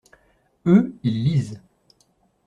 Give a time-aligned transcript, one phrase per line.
[0.65, 1.61] Eux, ils lisent.